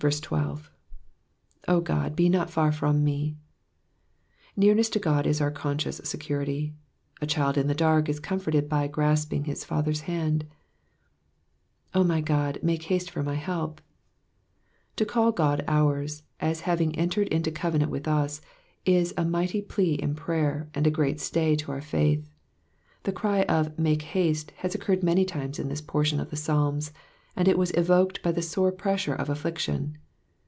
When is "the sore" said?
28.29-28.73